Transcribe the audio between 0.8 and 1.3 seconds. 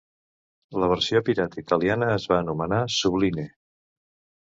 La versió